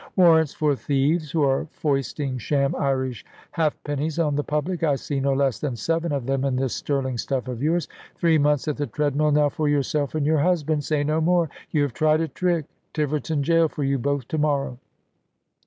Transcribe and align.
"Warrants 0.15 0.51
for 0.55 0.75
thieves 0.75 1.29
who 1.29 1.43
are 1.43 1.67
foisting 1.69 2.39
sham 2.39 2.75
Irish 2.75 3.23
halfpennies 3.51 4.17
on 4.17 4.35
the 4.35 4.43
public. 4.43 4.81
I 4.81 4.95
see 4.95 5.19
no 5.19 5.31
less 5.31 5.59
than 5.59 5.75
seven 5.75 6.11
of 6.11 6.25
them 6.25 6.43
in 6.43 6.55
this 6.55 6.73
sterling 6.73 7.19
stuff 7.19 7.47
of 7.47 7.61
yours. 7.61 7.87
Three 8.15 8.39
months 8.39 8.67
at 8.67 8.77
the 8.77 8.87
treadmill 8.87 9.31
now 9.31 9.49
for 9.49 9.69
yourself 9.69 10.15
and 10.15 10.25
your 10.25 10.39
husband. 10.39 10.83
Say 10.83 11.03
no 11.03 11.21
more. 11.21 11.51
You 11.69 11.83
have 11.83 11.93
tried 11.93 12.21
a 12.21 12.27
trick. 12.27 12.65
Tiverton 12.95 13.43
jail 13.43 13.69
for 13.69 13.83
you 13.83 13.99
both 13.99 14.27
to 14.29 14.39
morrow." 14.39 14.79